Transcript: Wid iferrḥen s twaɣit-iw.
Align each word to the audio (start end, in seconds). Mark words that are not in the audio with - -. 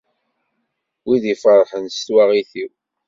Wid 1.05 1.23
iferrḥen 1.33 1.85
s 1.95 1.99
twaɣit-iw. 2.07 2.71